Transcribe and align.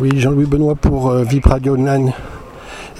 Oui, 0.00 0.10
Jean-Louis 0.14 0.46
Benoît 0.46 0.76
pour 0.76 1.10
euh, 1.10 1.24
VIP 1.24 1.46
Radio 1.46 1.74
Online. 1.74 2.12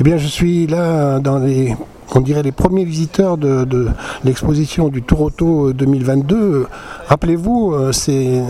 Eh 0.01 0.03
bien, 0.03 0.17
je 0.17 0.27
suis 0.27 0.67
là 0.67 1.21
dans 1.21 1.39
les, 1.39 1.77
on 2.15 2.21
dirait 2.21 2.43
les 2.43 2.51
premiers 2.51 2.85
visiteurs 2.85 3.37
de, 3.37 3.65
de 3.65 3.89
l'exposition 4.25 4.89
du 4.89 5.03
Tour 5.03 5.21
Auto 5.21 5.73
2022. 5.73 6.67
Rappelez-vous, 7.07 7.73
euh, 7.73 7.93
c'est 7.93 8.43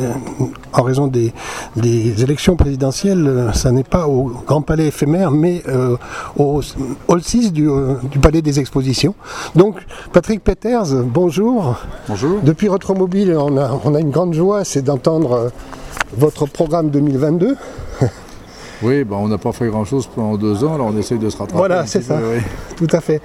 en 0.72 0.82
raison 0.82 1.08
des, 1.08 1.34
des 1.76 2.22
élections 2.22 2.56
présidentielles, 2.56 3.26
euh, 3.26 3.52
ça 3.52 3.70
n'est 3.70 3.84
pas 3.84 4.08
au 4.08 4.32
Grand 4.46 4.62
Palais 4.62 4.86
éphémère, 4.88 5.30
mais 5.30 5.62
euh, 5.68 5.96
au 6.38 6.62
Hall 7.08 7.22
6 7.22 7.52
du, 7.52 7.68
euh, 7.68 7.96
du 8.10 8.18
Palais 8.18 8.40
des 8.40 8.60
Expositions. 8.60 9.14
Donc, 9.56 9.76
Patrick 10.14 10.42
Peters, 10.42 10.86
bonjour. 11.04 11.76
Bonjour. 12.08 12.40
Depuis 12.42 12.68
Retromobile, 12.68 13.36
on 13.36 13.58
a, 13.58 13.78
on 13.84 13.94
a 13.94 14.00
une 14.00 14.10
grande 14.10 14.32
joie, 14.32 14.64
c'est 14.64 14.82
d'entendre 14.82 15.32
euh, 15.32 15.48
votre 16.16 16.46
programme 16.46 16.88
2022. 16.88 17.54
Oui, 18.82 19.04
bah, 19.04 19.16
on 19.18 19.28
n'a 19.28 19.38
pas 19.38 19.52
fait 19.52 19.66
grand-chose 19.66 20.08
pendant 20.14 20.36
deux 20.36 20.64
ans, 20.64 20.74
alors 20.74 20.88
on 20.88 20.98
essaye 20.98 21.18
de 21.18 21.28
se 21.28 21.36
rattraper. 21.36 21.58
Voilà, 21.58 21.86
c'est 21.86 22.02
ça. 22.02 22.18
peu, 22.18 22.36
oui. 22.36 22.42
Tout 22.76 22.96
à 22.96 23.00
fait. 23.00 23.20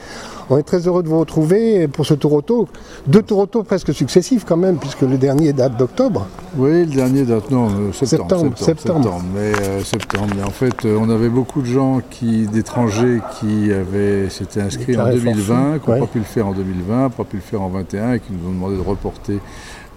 On 0.50 0.58
est 0.58 0.64
très 0.64 0.88
heureux 0.88 1.04
de 1.04 1.08
vous 1.08 1.20
retrouver 1.20 1.88
pour 1.88 2.06
ce 2.06 2.14
tour 2.14 2.34
auto. 2.34 2.68
Deux 3.08 3.22
tours 3.22 3.40
auto 3.40 3.64
presque 3.64 3.94
successifs 3.94 4.44
quand 4.46 4.58
même, 4.58 4.78
puisque 4.78 5.02
le 5.02 5.18
dernier 5.18 5.54
date 5.54 5.78
d'octobre. 5.78 6.28
Oui, 6.58 6.86
le 6.86 6.96
dernier 6.96 7.24
date, 7.24 7.50
non, 7.50 7.68
euh, 7.68 7.92
septembre. 7.94 8.54
Septembre, 8.56 8.58
septembre. 8.58 9.22
mais, 9.34 9.54
euh, 9.62 9.84
septembre. 9.84 10.28
Mais 10.36 10.44
en 10.44 10.50
fait, 10.50 10.86
euh, 10.86 10.98
on 11.00 11.10
avait 11.10 11.30
beaucoup 11.30 11.62
de 11.62 11.68
gens 11.68 12.02
qui, 12.10 12.48
d'étrangers 12.48 13.22
qui 13.40 13.72
avaient, 13.72 14.30
s'étaient 14.30 14.62
inscrits 14.62 14.98
en 14.98 15.06
Déclaré 15.06 15.16
2020, 15.16 15.56
forfait, 15.56 15.80
qui 15.80 15.90
n'ont 15.90 15.94
ouais. 15.94 16.00
pas 16.02 16.08
pu 16.08 16.20
le 16.20 16.26
faire 16.26 16.48
en 16.48 16.54
2020, 16.54 17.10
pas 17.10 17.24
pu 17.24 17.36
le 17.38 17.42
faire 17.42 17.62
en 17.62 17.70
2021 17.70 18.14
et 18.14 18.20
qui 18.20 18.34
nous 18.34 18.50
ont 18.50 18.54
demandé 18.54 18.76
de 18.76 18.82
reporter 18.82 19.40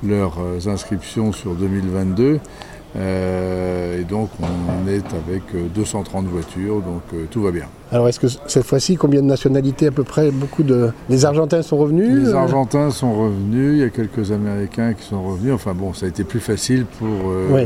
leurs 0.04 0.38
inscriptions 0.68 1.32
sur 1.32 1.54
2022. 1.54 2.38
Euh, 2.98 4.00
et 4.00 4.04
donc, 4.04 4.30
on 4.40 4.88
est 4.88 5.04
avec 5.14 5.42
euh, 5.54 5.66
230 5.74 6.26
voitures, 6.26 6.76
donc 6.80 7.02
euh, 7.14 7.24
tout 7.30 7.42
va 7.42 7.50
bien. 7.50 7.66
Alors 7.92 8.08
est-ce 8.08 8.18
que 8.18 8.26
cette 8.46 8.64
fois-ci, 8.64 8.96
combien 8.96 9.20
de 9.20 9.26
nationalités 9.26 9.86
à 9.86 9.90
peu 9.90 10.02
près 10.02 10.30
Beaucoup 10.30 10.62
de. 10.62 10.90
Les 11.08 11.24
Argentins 11.24 11.62
sont 11.62 11.76
revenus 11.76 12.24
Les 12.24 12.30
euh, 12.30 12.36
Argentins 12.36 12.90
sont 12.90 13.12
revenus, 13.14 13.74
il 13.74 13.78
y 13.78 13.82
a 13.84 13.90
quelques 13.90 14.32
Américains 14.32 14.94
qui 14.94 15.04
sont 15.06 15.22
revenus. 15.22 15.52
Enfin 15.52 15.72
bon, 15.74 15.92
ça 15.94 16.06
a 16.06 16.08
été 16.08 16.24
plus 16.24 16.40
facile 16.40 16.84
pour 16.98 17.06
euh, 17.30 17.46
Oui. 17.52 17.60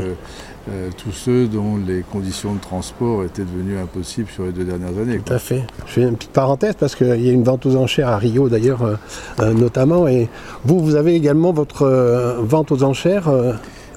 euh, 0.69 0.89
tous 0.97 1.11
ceux 1.11 1.47
dont 1.47 1.77
les 1.87 2.01
conditions 2.11 2.53
de 2.53 2.59
transport 2.59 3.23
étaient 3.23 3.41
devenues 3.43 3.79
impossibles 3.79 4.29
sur 4.29 4.43
les 4.45 4.51
deux 4.51 4.65
dernières 4.65 4.97
années. 5.01 5.19
Tout 5.25 5.33
à 5.33 5.39
fait. 5.39 5.63
Je 5.87 5.93
fais 5.93 6.01
une 6.03 6.15
petite 6.17 6.31
parenthèse 6.31 6.75
parce 6.79 6.93
qu'il 6.95 7.07
y 7.07 7.29
a 7.29 7.31
une 7.31 7.43
vente 7.43 7.65
aux 7.65 7.75
enchères 7.77 8.09
à 8.09 8.17
Rio 8.17 8.47
d'ailleurs, 8.47 8.83
euh, 8.83 8.95
euh, 9.39 9.53
notamment. 9.53 10.07
Et 10.07 10.29
vous, 10.65 10.79
vous 10.81 10.95
avez 10.95 11.15
également 11.15 11.51
votre 11.51 11.83
euh, 11.83 12.35
vente 12.41 12.71
aux 12.71 12.83
enchères 12.83 13.27
euh, 13.29 13.53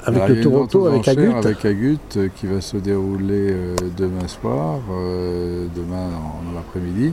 avec 0.06 0.22
Alors, 0.22 0.28
le 0.28 0.76
aux 0.78 0.86
avec 0.86 1.08
Agut. 1.08 1.30
Avec 1.32 1.64
Agut, 1.64 1.98
euh, 2.16 2.28
qui 2.36 2.46
va 2.46 2.60
se 2.60 2.76
dérouler 2.76 3.48
euh, 3.50 3.76
demain 3.96 4.26
soir, 4.28 4.78
euh, 4.92 5.66
demain 5.74 6.06
en, 6.08 6.48
dans 6.50 6.54
l'après-midi. 6.54 7.12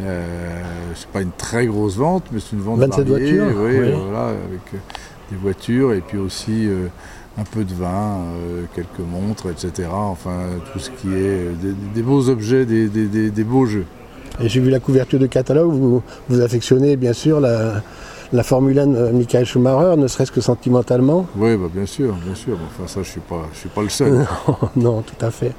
Euh, 0.00 0.62
c'est 0.94 1.08
pas 1.08 1.20
une 1.22 1.32
très 1.36 1.66
grosse 1.66 1.96
vente, 1.96 2.24
mais 2.32 2.40
c'est 2.40 2.52
une 2.56 2.62
vente 2.62 2.78
27 2.80 3.06
variée, 3.08 3.38
voitures, 3.38 3.60
oui, 3.62 3.78
oui. 3.80 3.92
voilà, 4.04 4.28
avec 4.28 4.82
des 5.30 5.36
voitures 5.36 5.92
et 5.92 6.00
puis 6.00 6.18
aussi 6.18 6.68
un 7.38 7.44
peu 7.44 7.64
de 7.64 7.74
vin, 7.74 8.18
quelques 8.74 9.00
montres, 9.00 9.46
etc. 9.50 9.88
Enfin, 9.92 10.38
tout 10.72 10.78
ce 10.78 10.90
qui 10.90 11.08
est 11.14 11.50
des, 11.62 11.74
des 11.94 12.02
beaux 12.02 12.28
objets, 12.28 12.64
des, 12.64 12.88
des- 12.88 13.06
des- 13.06 13.30
des 13.30 13.44
beaux 13.44 13.66
jeux. 13.66 13.84
Et 14.42 14.48
j'ai 14.48 14.60
vu 14.60 14.70
la 14.70 14.80
couverture 14.80 15.18
de 15.18 15.26
catalogue, 15.26 15.70
vous, 15.70 16.02
vous 16.28 16.40
affectionnez 16.40 16.96
bien 16.96 17.12
sûr 17.12 17.40
la, 17.40 17.82
la 18.32 18.42
Formule 18.42 18.78
1 18.78 18.86
de 18.86 19.10
Michael 19.10 19.44
Schumacher, 19.44 19.96
ne 19.96 20.06
serait-ce 20.06 20.30
que 20.32 20.40
sentimentalement. 20.40 21.26
Oui, 21.36 21.56
bah, 21.56 21.66
bien 21.72 21.86
sûr, 21.86 22.14
bien 22.24 22.34
sûr. 22.34 22.56
Enfin, 22.66 22.86
ça, 22.86 23.02
je 23.02 23.08
suis 23.10 23.20
pas, 23.20 23.42
je 23.52 23.58
suis 23.58 23.68
pas 23.68 23.82
le 23.82 23.88
seul. 23.88 24.26
non, 24.76 25.02
tout 25.02 25.24
à 25.24 25.30
fait. 25.30 25.52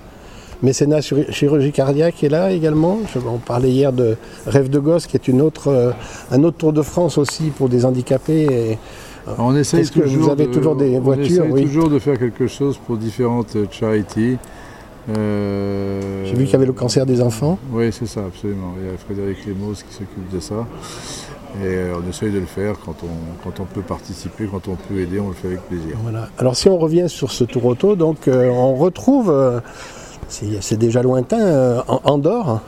Mécénat 0.63 0.99
chir- 0.99 1.29
chirurgie 1.31 1.71
cardiaque 1.71 2.23
est 2.23 2.29
là 2.29 2.51
également. 2.51 2.99
Je- 3.13 3.19
on 3.19 3.39
parlait 3.39 3.71
hier 3.71 3.91
de 3.91 4.15
Rêve 4.45 4.69
de 4.69 4.79
gosse, 4.79 5.07
qui 5.07 5.17
est 5.17 5.27
une 5.27 5.41
autre, 5.41 5.67
euh, 5.69 5.91
un 6.31 6.43
autre 6.43 6.57
Tour 6.57 6.71
de 6.73 6.81
France 6.81 7.17
aussi 7.17 7.45
pour 7.49 7.67
des 7.67 7.83
handicapés. 7.83 8.43
Et, 8.49 8.77
On 9.37 9.55
essaye 9.55 9.81
Est-ce 9.81 9.91
que 9.91 9.99
vous 10.01 10.29
avez 10.29 10.47
de, 10.47 10.51
toujours 10.53 10.75
des 10.75 10.97
on 10.97 11.01
voitures, 11.01 11.43
essaye 11.45 11.51
oui. 11.51 11.63
toujours 11.65 11.89
de 11.89 11.99
faire 11.99 12.17
quelque 12.17 12.47
chose 12.47 12.77
pour 12.87 12.97
différentes 12.97 13.55
euh, 13.55 13.65
charities. 13.71 14.37
Euh, 15.09 16.25
J'ai 16.25 16.33
vu 16.35 16.43
qu'il 16.45 16.53
y 16.53 16.55
avait 16.55 16.65
le 16.65 16.73
cancer 16.73 17.05
des 17.05 17.21
enfants. 17.21 17.57
Oui, 17.71 17.89
c'est 17.91 18.05
ça, 18.07 18.21
absolument. 18.25 18.73
Il 18.79 18.85
y 18.85 18.93
a 18.93 18.97
Frédéric 18.97 19.45
Lemos 19.47 19.73
qui 19.73 19.93
s'occupe 19.93 20.31
de 20.33 20.39
ça. 20.39 20.65
Et 21.59 21.65
euh, 21.65 21.95
on 22.03 22.09
essaye 22.09 22.31
de 22.31 22.39
le 22.39 22.45
faire 22.45 22.75
quand 22.85 22.95
on, 23.03 23.43
quand 23.43 23.59
on 23.59 23.65
peut 23.65 23.81
participer, 23.81 24.45
quand 24.45 24.67
on 24.67 24.75
peut 24.75 24.99
aider, 24.99 25.19
on 25.19 25.29
le 25.29 25.33
fait 25.33 25.47
avec 25.47 25.61
plaisir. 25.61 25.97
Voilà. 26.01 26.29
Alors 26.37 26.55
si 26.55 26.69
on 26.69 26.77
revient 26.77 27.09
sur 27.09 27.31
ce 27.31 27.43
Tour 27.43 27.65
auto, 27.65 27.95
donc 27.95 28.27
euh, 28.27 28.49
on 28.49 28.75
retrouve, 28.75 29.29
euh, 29.29 29.59
c'est 30.29 30.77
déjà 30.77 31.03
lointain, 31.03 31.41
euh, 31.41 31.81
Andorre. 31.87 32.61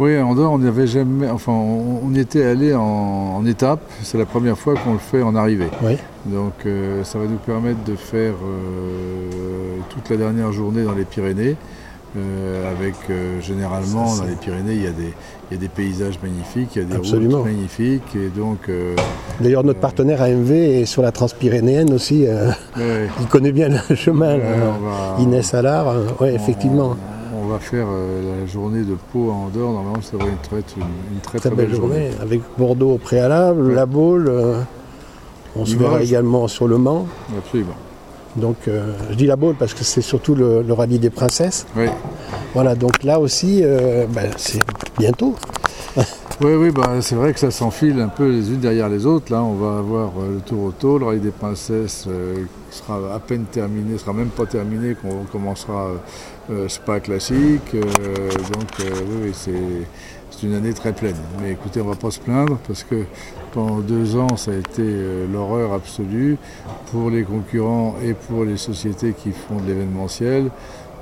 Oui, 0.00 0.14
dehors, 0.14 0.52
on 0.52 0.58
n'avait 0.58 0.86
jamais. 0.86 1.28
Enfin, 1.28 1.52
on, 1.52 2.14
était 2.14 2.42
allé 2.42 2.74
en, 2.74 2.80
en 3.36 3.44
étape. 3.44 3.82
C'est 4.02 4.16
la 4.16 4.24
première 4.24 4.56
fois 4.56 4.74
qu'on 4.74 4.94
le 4.94 4.98
fait 4.98 5.20
en 5.20 5.36
arrivée. 5.36 5.68
Oui. 5.82 5.98
Donc 6.24 6.54
ça 7.04 7.18
va 7.18 7.26
nous 7.26 7.36
permettre 7.36 7.84
de 7.84 7.94
faire 7.96 8.32
toute 9.90 10.08
la 10.08 10.16
dernière 10.16 10.52
journée 10.52 10.84
dans 10.84 10.94
les 10.94 11.04
Pyrénées. 11.04 11.56
Euh, 12.16 12.72
avec 12.72 12.94
euh, 13.08 13.40
généralement 13.40 14.06
Ça, 14.08 14.22
dans 14.22 14.28
les 14.28 14.34
Pyrénées 14.36 14.74
il 14.74 14.82
y, 14.82 14.86
a 14.86 14.90
des, 14.90 15.14
il 15.50 15.54
y 15.54 15.56
a 15.56 15.60
des 15.60 15.68
paysages 15.68 16.18
magnifiques, 16.22 16.70
il 16.76 16.82
y 16.82 16.84
a 16.84 16.88
des 16.88 16.96
Absolument. 16.96 17.38
routes 17.38 17.46
magnifiques 17.46 18.16
et 18.16 18.28
donc 18.36 18.58
euh, 18.68 18.96
D'ailleurs 19.40 19.62
notre 19.64 19.78
partenaire 19.80 20.20
AMV 20.20 20.50
est 20.50 20.84
sur 20.86 21.02
la 21.02 21.12
Transpyrénéenne 21.12 21.92
aussi. 21.92 22.24
ouais, 22.26 23.08
il 23.20 23.26
connaît 23.26 23.52
bien 23.52 23.68
le 23.88 23.94
chemin. 23.94 24.34
ouais, 24.34 24.40
va- 24.40 25.22
Inès 25.22 25.54
Allard, 25.54 25.88
euh, 25.88 26.06
ouais, 26.20 26.34
effectivement. 26.34 26.96
On, 27.32 27.44
on 27.44 27.48
va 27.52 27.58
faire 27.58 27.86
la 27.86 28.46
journée 28.46 28.82
de 28.82 28.96
Pau 29.12 29.30
à 29.30 29.34
Andorre. 29.34 29.72
Normalement, 29.72 30.02
ça 30.02 30.16
va 30.16 30.24
être 30.26 30.76
une, 30.76 30.82
une 31.14 31.20
très, 31.20 31.38
Très 31.38 31.50
belle 31.50 31.74
journée, 31.74 32.10
avec 32.20 32.40
Bordeaux 32.58 32.92
au 32.94 32.98
préalable, 32.98 33.68
Ouais. 33.68 33.74
la 33.74 33.86
Baule. 33.86 34.30
on 35.56 35.64
se 35.64 35.74
verra 35.76 36.02
également 36.02 36.46
sur 36.48 36.68
le 36.68 36.76
Mans. 36.78 37.06
Absolument. 37.38 37.74
Donc 38.36 38.56
euh, 38.68 38.92
je 39.10 39.14
dis 39.16 39.26
la 39.26 39.36
Baule 39.36 39.56
parce 39.58 39.74
que 39.74 39.84
c'est 39.84 40.00
surtout 40.02 40.34
le, 40.34 40.62
le 40.62 40.72
rallye 40.72 40.98
des 40.98 41.10
princesses. 41.10 41.66
Oui, 41.76 41.86
Voilà, 42.54 42.74
donc 42.74 43.02
là 43.02 43.18
aussi, 43.18 43.60
euh, 43.62 44.06
ben, 44.08 44.30
c'est 44.36 44.62
bientôt. 44.98 45.34
oui, 45.96 46.52
oui 46.54 46.70
bah, 46.70 47.00
c'est 47.00 47.16
vrai 47.16 47.32
que 47.32 47.40
ça 47.40 47.50
s'enfile 47.50 48.00
un 48.00 48.08
peu 48.08 48.30
les 48.30 48.50
unes 48.50 48.60
derrière 48.60 48.88
les 48.88 49.04
autres. 49.04 49.32
Là, 49.32 49.42
on 49.42 49.54
va 49.54 49.78
avoir 49.78 50.10
euh, 50.18 50.34
le 50.34 50.40
Tour 50.40 50.64
Auto, 50.64 50.98
le 50.98 51.06
Rallye 51.06 51.20
des 51.20 51.30
Princesses 51.30 52.06
qui 52.70 52.78
sera 52.78 53.14
à 53.14 53.18
peine 53.18 53.44
terminé, 53.50 53.98
sera 53.98 54.12
même 54.12 54.28
pas 54.28 54.46
terminé, 54.46 54.94
qu'on 54.94 55.24
commencera 55.30 55.88
Spa 56.68 57.00
classique. 57.00 57.74
euh, 57.74 57.84
donc, 58.52 58.80
euh, 58.80 58.90
oui, 59.24 59.30
c'est. 59.32 59.52
Une 60.42 60.54
année 60.54 60.72
très 60.72 60.94
pleine. 60.94 61.16
Mais 61.42 61.50
écoutez, 61.50 61.82
on 61.82 61.84
ne 61.84 61.90
va 61.90 61.96
pas 61.96 62.10
se 62.10 62.18
plaindre 62.18 62.56
parce 62.66 62.82
que 62.82 63.04
pendant 63.52 63.80
deux 63.80 64.16
ans, 64.16 64.38
ça 64.38 64.52
a 64.52 64.54
été 64.54 64.80
euh, 64.80 65.26
l'horreur 65.30 65.74
absolue 65.74 66.38
pour 66.90 67.10
les 67.10 67.24
concurrents 67.24 67.96
et 68.02 68.14
pour 68.14 68.44
les 68.46 68.56
sociétés 68.56 69.12
qui 69.12 69.32
font 69.32 69.56
de 69.60 69.66
l'événementiel. 69.66 70.50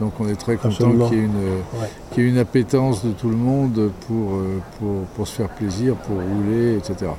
Donc 0.01 0.15
on 0.19 0.27
est 0.29 0.35
très 0.35 0.57
content 0.57 0.91
qu'il 0.91 1.19
y, 1.19 1.21
ait 1.21 1.25
une, 1.25 1.37
euh, 1.37 1.81
Ouais. 1.81 1.89
qu'il 2.11 2.25
y 2.25 2.27
ait 2.27 2.31
une 2.31 2.39
appétence 2.39 3.05
de 3.05 3.13
tout 3.13 3.29
le 3.29 3.37
monde 3.37 3.93
pour, 4.09 4.35
euh, 4.35 4.59
pour, 4.81 5.03
pour 5.15 5.29
se 5.29 5.37
faire 5.37 5.51
plaisir, 5.51 5.95
pour 5.95 6.17
rouler, 6.17 6.77
etc. 6.77 7.13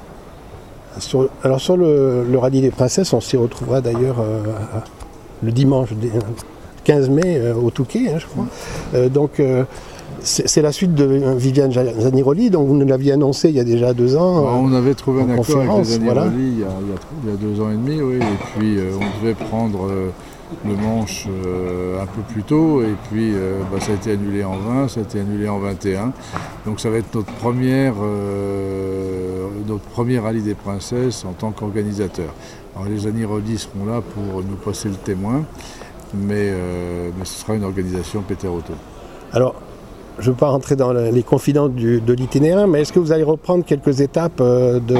Sur- 0.98 1.30
alors 1.44 1.62
sur 1.62 1.78
le, 1.78 2.26
le 2.30 2.38
rallye 2.38 2.60
des 2.60 2.72
princesses, 2.72 3.14
on 3.14 3.22
s'y 3.22 3.38
retrouvera 3.38 3.80
d'ailleurs 3.80 4.18
euh, 4.20 4.42
le 5.42 5.52
dimanche 5.54 5.94
15 6.84 7.10
mai 7.10 7.38
euh, 7.38 7.54
au 7.54 7.70
Touquet, 7.70 8.10
hein, 8.10 8.18
je 8.20 8.26
crois. 8.26 8.46
Euh, 8.94 9.10
donc 9.10 9.40
euh, 9.40 9.64
c'est 10.22 10.62
la 10.62 10.74
suite 10.74 10.94
de 10.96 11.06
Viviane 11.38 11.72
Zaniroli, 11.72 12.50
dont 12.50 12.64
vous 12.64 12.76
nous 12.76 12.86
l'aviez 12.86 13.14
annoncé 13.14 13.50
il 13.50 13.56
y 13.56 13.60
a 13.60 13.64
déjà 13.64 13.94
deux 13.94 14.18
ans. 14.18 14.40
Euh, 14.40 14.50
on 14.62 14.74
avait 14.74 14.94
trouvé 14.94 15.22
un 15.22 15.30
accord 15.30 15.36
avec 15.40 15.48
conférence, 15.48 15.90
les 15.92 15.98
voilà. 16.00 16.24
Aniroli 16.24 16.52
il, 16.52 16.60
y 16.60 16.64
a, 16.64 16.68
il, 17.26 17.34
y 17.34 17.38
deux 17.38 17.62
ans 17.62 17.70
et 17.70 17.76
demi, 17.76 18.02
oui, 18.02 18.18
et 18.18 18.60
puis 18.60 18.78
on 19.00 19.24
devait 19.24 19.34
prendre 19.34 19.88
le 20.66 20.76
manche 20.76 21.28
euh, 21.46 22.02
un 22.02 22.06
peu 22.06 22.22
plus 22.22 22.44
tôt, 22.44 22.82
et 22.82 22.96
puis 23.10 23.32
euh, 23.34 23.60
bah, 23.72 23.80
ça 23.80 23.92
a 23.92 23.96
été 23.96 24.12
annulé 24.12 24.44
en 24.44 24.58
20, 24.58 24.88
ça 24.88 25.00
a 25.00 25.04
été 25.04 25.20
annulé 25.20 25.48
en 25.48 25.60
21. 25.60 26.12
Donc 26.66 26.80
ça 26.80 26.90
va 26.90 26.98
être 26.98 27.14
notre 27.14 27.32
première, 27.34 27.94
euh, 28.02 29.48
notre 29.68 30.22
rallye 30.22 30.42
des 30.42 30.56
princesses 30.56 31.25
en 31.25 31.34
tant 31.34 31.52
qu'organisateur. 31.52 32.34
Alors 32.75 32.90
les 32.90 33.08
Aniroli 33.08 33.58
seront 33.58 33.86
là 33.86 34.02
pour 34.02 34.44
nous 34.44 34.56
passer 34.56 34.90
le 34.90 34.96
témoin, 34.96 35.44
mais, 36.14 36.36
euh, 36.52 37.10
mais 37.18 37.26
ce 37.26 37.40
sera 37.42 37.56
une 37.56 37.64
organisation 37.64 38.22
Peter 38.28 38.48
Auto. 38.48 38.74
Alors, 39.34 39.56
je 40.20 40.28
ne 40.30 40.32
veux 40.34 40.38
pas 40.38 40.50
rentrer 40.50 40.76
dans 40.76 40.92
le- 40.92 41.10
les 41.12 41.24
confidences 41.24 41.72
de 41.72 42.14
l'itinéraire, 42.14 42.68
mais 42.68 42.82
est-ce 42.82 42.92
que 42.94 43.00
vous 43.00 43.12
allez 43.12 43.24
reprendre 43.24 43.64
quelques 43.64 44.02
étapes 44.02 44.42
euh, 44.42 44.80
de 44.80 44.98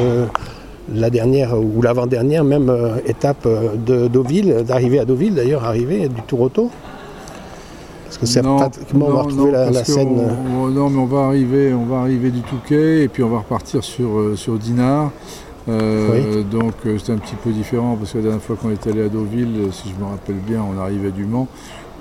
la 0.94 1.10
dernière 1.10 1.56
ou 1.60 1.82
l'avant-dernière 1.82 2.44
même 2.44 2.70
euh, 2.70 2.96
étape 3.06 3.48
de 3.86 4.08
Deauville, 4.08 4.64
d'arrivée 4.68 5.00
à 5.00 5.06
Deauville 5.06 5.36
d'ailleurs, 5.36 5.66
arrivée 5.66 6.08
du 6.10 6.22
Tour 6.24 6.42
Auto? 6.42 6.72
Parce 8.10 8.18
que 8.18 8.26
c'est 8.26 8.42
Non, 8.42 8.56
on 8.56 9.00
va 9.12 9.22
retrouver 9.22 9.52
non, 9.52 9.72
la, 9.72 9.84
scène. 9.86 10.08
on- 10.10 10.64
on- 10.64 10.68
non, 10.70 10.90
mais 10.90 11.00
on 11.00 11.06
va 11.06 11.26
arriver, 11.26 11.74
on 11.74 11.86
va 11.86 12.00
arriver 12.00 12.32
du 12.32 12.42
Touquet 12.42 13.04
et 13.04 13.08
puis 13.08 13.22
on 13.24 13.30
va 13.30 13.38
repartir 13.40 13.84
sur, 13.84 14.18
euh, 14.18 14.36
sur 14.36 14.58
Dinard. 14.58 15.12
Euh, 15.68 16.42
Donc 16.44 16.74
euh, 16.86 16.98
c'est 17.04 17.12
un 17.12 17.18
petit 17.18 17.36
peu 17.36 17.52
différent 17.52 17.96
parce 17.96 18.14
que 18.14 18.18
la 18.18 18.24
dernière 18.24 18.42
fois 18.42 18.56
qu'on 18.56 18.72
est 18.72 18.88
allé 18.88 19.04
à 19.04 19.10
Deauville, 19.10 19.68
si 19.72 19.90
je 19.90 20.04
me 20.04 20.10
rappelle 20.10 20.38
bien, 20.38 20.64
on 20.64 20.80
arrivait 20.82 21.12
du 21.12 21.26
Mans. 21.26 21.48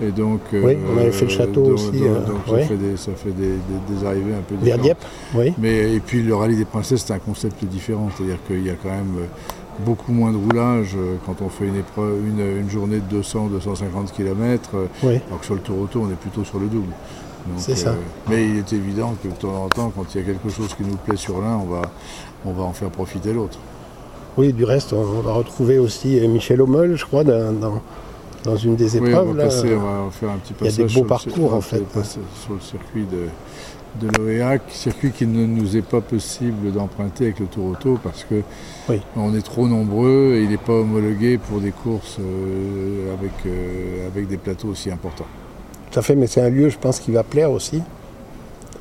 Et 0.00 0.12
donc, 0.12 0.40
oui, 0.52 0.78
on 0.94 0.96
avait 0.96 1.10
fait 1.10 1.24
le 1.24 1.30
château 1.30 1.62
donc, 1.64 1.72
aussi. 1.74 1.90
donc, 1.90 2.24
donc 2.24 2.36
ça 2.48 2.58
fait, 2.60 2.76
des, 2.76 2.96
ça 2.96 3.10
fait 3.16 3.32
des, 3.32 3.48
des- 3.48 3.96
des 3.98 4.06
arrivées 4.06 4.32
un 4.34 4.42
peu 4.48 4.54
Vers 4.54 4.78
différentes. 4.78 4.82
Dieppe, 4.82 5.04
oui. 5.34 5.52
Mais, 5.58 5.94
et 5.96 5.98
puis 6.00 6.22
le 6.22 6.36
rallye 6.36 6.56
des 6.56 6.64
princesses, 6.64 7.02
c'est 7.04 7.12
un 7.14 7.18
concept 7.18 7.64
différent. 7.64 8.08
C'est-à-dire 8.16 8.38
qu'il 8.46 8.64
y 8.64 8.70
a 8.70 8.74
quand 8.80 8.90
même 8.90 9.26
beaucoup 9.84 10.12
moins 10.12 10.32
de 10.32 10.36
roulage 10.36 10.94
euh, 10.96 11.16
quand 11.26 11.40
on 11.42 11.48
fait 11.48 11.66
une, 11.66 11.76
épreuve, 11.76 12.18
une, 12.26 12.40
une 12.60 12.70
journée 12.70 13.00
de 13.00 13.20
200-250 13.22 14.12
km. 14.14 14.70
oui. 15.02 15.20
alors 15.28 15.40
que 15.40 15.46
sur 15.46 15.54
le 15.54 15.60
tour 15.60 15.78
auto, 15.80 16.02
on 16.06 16.10
est 16.10 16.16
plutôt 16.16 16.44
sur 16.44 16.58
le 16.58 16.66
double. 16.66 16.92
Donc, 17.46 17.56
C'est 17.58 17.76
ça. 17.76 17.94
mais 18.28 18.46
il 18.48 18.58
est 18.58 18.72
évident 18.72 19.14
que 19.22 19.28
de 19.28 19.34
temps 19.34 19.64
en 19.64 19.68
temps, 19.68 19.92
quand 19.96 20.04
il 20.14 20.20
y 20.20 20.24
a 20.24 20.26
quelque 20.26 20.50
chose 20.50 20.74
qui 20.74 20.82
nous 20.82 20.96
plaît 20.96 21.16
sur 21.16 21.40
l'un, 21.40 21.56
on 21.56 21.66
va, 21.66 21.82
on 22.44 22.52
va 22.52 22.62
en 22.64 22.72
faire 22.72 22.90
profiter 22.90 23.32
l'autre. 23.32 23.58
Oui, 24.36 24.52
du 24.52 24.64
reste, 24.64 24.92
on 24.92 25.02
va 25.22 25.32
retrouver 25.32 25.78
aussi 25.78 26.18
euh, 26.20 26.28
Michel 26.28 26.60
Hommel, 26.60 26.96
je 26.96 27.04
crois, 27.06 27.24
dans, 27.24 27.52
dans- 27.52 27.80
dans 28.44 28.56
une 28.56 28.76
des 28.76 28.98
Oui, 28.98 29.10
épreuves. 29.10 29.28
on 29.28 29.32
va, 29.32 29.38
là. 29.38 29.44
passer, 29.44 29.74
on 29.74 29.80
va 30.06 30.10
faire 30.10 30.30
un 30.30 30.36
petit 30.38 30.54
il 30.60 30.64
y 30.64 30.68
a 30.68 30.70
passage 30.70 30.84
des 30.84 30.88
sur 30.88 31.00
beaux 31.00 31.04
le 31.04 31.08
parcours, 31.08 31.54
en 31.54 31.60
fait. 31.60 31.82
sur 32.04 32.54
le 32.54 32.60
circuit 32.60 33.04
de, 33.10 34.06
de 34.06 34.16
l'OEAC, 34.18 34.62
circuit 34.68 35.10
qui 35.12 35.26
ne 35.26 35.44
nous 35.46 35.76
est 35.76 35.82
pas 35.82 36.00
possible 36.00 36.72
d'emprunter 36.72 37.24
avec 37.24 37.40
le 37.40 37.46
Tour 37.46 37.66
Auto 37.72 37.98
parce 38.02 38.24
que 38.24 38.42
Oui. 38.88 39.00
on 39.16 39.34
est 39.34 39.42
trop 39.42 39.66
nombreux 39.66 40.34
et 40.36 40.42
il 40.44 40.50
n'est 40.50 40.56
pas 40.56 40.72
homologué 40.74 41.38
pour 41.38 41.60
des 41.60 41.72
courses 41.72 42.18
euh, 42.20 43.14
avec, 43.14 43.32
euh, 43.46 44.06
avec 44.06 44.28
des 44.28 44.36
plateaux 44.36 44.68
aussi 44.68 44.90
importants. 44.90 45.26
Tout 45.90 45.98
à 45.98 46.02
fait, 46.02 46.14
mais 46.14 46.26
c'est 46.26 46.42
un 46.42 46.50
lieu, 46.50 46.68
je 46.68 46.78
pense, 46.78 47.00
qui 47.00 47.10
va 47.12 47.22
plaire 47.22 47.50
aussi. 47.50 47.80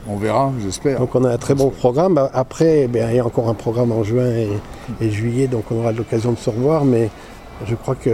On 0.09 0.15
verra, 0.17 0.51
j'espère. 0.63 0.99
Donc 0.99 1.15
on 1.15 1.23
a 1.25 1.31
un 1.33 1.37
très 1.37 1.53
bon 1.55 1.69
programme. 1.69 2.29
Après, 2.33 2.83
eh 2.83 2.89
il 3.11 3.15
y 3.15 3.19
a 3.19 3.25
encore 3.25 3.49
un 3.49 3.53
programme 3.53 3.91
en 3.91 4.03
juin 4.03 4.27
et, 4.29 4.49
et 5.01 5.09
juillet, 5.09 5.47
donc 5.47 5.65
on 5.71 5.79
aura 5.79 5.91
l'occasion 5.91 6.31
de 6.31 6.37
se 6.37 6.49
revoir. 6.49 6.85
Mais 6.85 7.09
je 7.65 7.75
crois 7.75 7.95
que 7.95 8.09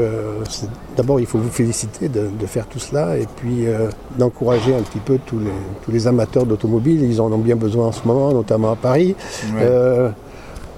d'abord, 0.95 1.19
il 1.19 1.25
faut 1.25 1.37
vous 1.37 1.49
féliciter 1.49 2.07
de, 2.07 2.27
de 2.39 2.45
faire 2.45 2.65
tout 2.67 2.79
cela 2.79 3.17
et 3.17 3.27
puis 3.35 3.67
euh, 3.67 3.89
d'encourager 4.17 4.73
un 4.73 4.81
petit 4.81 4.99
peu 4.99 5.19
tous 5.25 5.39
les, 5.39 5.51
tous 5.83 5.91
les 5.91 6.07
amateurs 6.07 6.45
d'automobile. 6.45 7.03
Ils 7.03 7.19
en 7.19 7.31
ont 7.31 7.37
bien 7.37 7.55
besoin 7.55 7.87
en 7.87 7.91
ce 7.91 8.07
moment, 8.07 8.31
notamment 8.31 8.71
à 8.71 8.75
Paris. 8.75 9.15
Ouais. 9.53 9.61
Euh, 9.61 10.09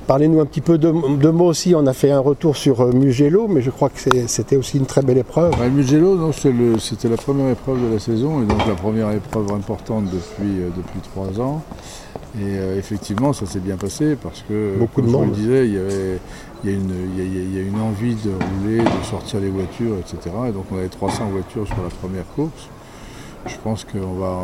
Parlez-nous 0.07 0.39
un 0.39 0.45
petit 0.45 0.62
peu 0.62 0.77
de, 0.77 0.94
de 1.17 1.29
mots 1.29 1.47
aussi. 1.47 1.73
On 1.75 1.88
a 1.88 1.94
fait 1.94 2.12
un 2.12 2.19
retour 2.19 2.56
sur 2.56 2.81
euh, 2.81 2.91
Mugello, 2.91 3.47
mais 3.47 3.62
je 3.62 3.71
crois 3.71 3.89
que 3.89 4.00
c'était 4.27 4.56
aussi 4.56 4.77
une 4.77 4.85
très 4.85 5.01
belle 5.01 5.17
épreuve. 5.17 5.59
Ouais, 5.59 5.69
Mugello, 5.69 6.31
c'était 6.31 7.09
la 7.09 7.17
première 7.17 7.50
épreuve 7.50 7.81
de 7.89 7.94
la 7.94 8.00
saison 8.00 8.44
et 8.44 8.45
donc 8.45 8.67
la 8.67 8.75
première 8.75 9.12
épreuve 9.12 9.51
importante 9.51 10.06
depuis, 10.06 10.57
depuis 10.77 11.00
trois 11.12 11.39
ans. 11.44 11.63
Et 12.38 12.58
euh, 12.58 12.78
effectivement, 12.78 13.32
ça 13.34 13.46
s'est 13.46 13.60
bien 13.60 13.78
passé 13.78 14.16
parce 14.22 14.42
que, 14.48 14.76
Beaucoup 14.78 15.02
comme 15.02 15.06
de 15.06 15.12
je 15.12 15.18
vous 15.18 15.24
le 15.26 15.32
disais, 15.32 15.68
il 15.68 15.74
y, 15.74 15.78
avait, 15.78 16.20
il, 16.64 16.70
y 16.70 16.74
a 16.74 16.76
une, 16.78 16.94
il, 17.16 17.18
y 17.18 17.22
a, 17.22 17.44
il 17.44 17.56
y 17.56 17.60
a 17.60 17.62
une 17.62 17.80
envie 17.80 18.16
de 18.16 18.32
rouler, 18.32 18.80
de 18.80 19.06
sortir 19.10 19.40
les 19.40 19.50
voitures, 19.50 19.96
etc. 20.00 20.36
Et 20.50 20.52
donc 20.52 20.66
on 20.72 20.78
avait 20.78 20.90
300 20.90 21.28
voitures 21.30 21.66
sur 21.66 21.82
la 21.82 21.90
première 21.90 22.26
course. 22.36 22.70
Je 23.48 23.56
pense 23.64 23.84
que 23.86 23.98
on 24.00 24.16
va, 24.16 24.36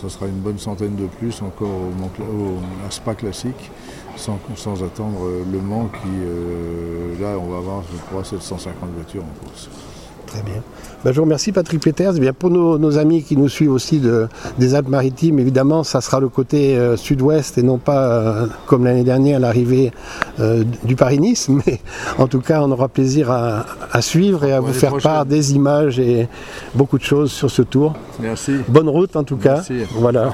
ça 0.00 0.08
sera 0.10 0.26
une 0.26 0.38
bonne 0.40 0.58
centaine 0.58 0.96
de 0.96 1.06
plus 1.06 1.40
encore 1.42 1.66
au, 1.68 2.22
au- 2.22 2.86
à 2.86 2.90
Spa 2.90 3.14
classique, 3.14 3.70
sans, 4.16 4.38
sans 4.54 4.82
attendre 4.84 5.24
euh, 5.24 5.42
Le 5.50 5.60
Mans 5.60 5.86
qui, 5.86 6.08
euh, 6.22 7.14
là, 7.20 7.38
on 7.40 7.46
va 7.50 7.56
avoir, 7.58 7.82
je 7.90 7.96
crois, 8.10 8.22
750 8.22 8.90
voitures 8.94 9.22
en 9.24 9.44
course. 9.46 9.70
Très 10.34 10.42
bien. 10.42 10.60
Ben, 11.04 11.12
je 11.12 11.16
vous 11.18 11.24
remercie 11.24 11.52
Patrick 11.52 11.80
Peters. 11.80 12.14
Eh 12.16 12.20
bien, 12.20 12.32
pour 12.32 12.50
nos, 12.50 12.78
nos 12.78 12.96
amis 12.98 13.22
qui 13.22 13.36
nous 13.36 13.48
suivent 13.48 13.72
aussi 13.72 13.98
de- 14.00 14.26
des 14.58 14.74
Alpes-Maritimes, 14.74 15.38
évidemment, 15.38 15.84
ça 15.84 16.00
sera 16.00 16.18
le 16.18 16.28
côté 16.28 16.76
euh, 16.78 16.96
sud-ouest 16.96 17.58
et 17.58 17.62
non 17.62 17.76
pas 17.78 18.06
euh, 18.08 18.46
comme 18.66 18.84
l'année 18.84 19.04
dernière 19.04 19.38
l'arrivée 19.38 19.92
euh, 20.40 20.64
du 20.84 20.96
Paris-Nice. 20.96 21.48
Mais 21.66 21.80
en 22.18 22.26
tout 22.26 22.40
cas, 22.40 22.62
on 22.62 22.70
aura 22.72 22.88
plaisir 22.88 23.30
à, 23.30 23.66
à 23.92 24.00
suivre 24.02 24.44
et 24.44 24.52
à 24.52 24.60
vous 24.60 24.72
faire 24.72 24.96
part 24.96 25.26
des 25.26 25.54
images 25.54 25.98
et 26.00 26.26
beaucoup 26.74 26.98
de 26.98 27.04
choses 27.04 27.30
sur 27.30 27.50
ce 27.50 27.62
tour. 27.62 27.92
Merci. 28.18 28.52
Bonne 28.68 28.88
route 28.88 29.14
en 29.16 29.24
tout 29.24 29.36
cas. 29.36 29.56
Merci. 29.56 29.84
Voilà. 29.94 30.32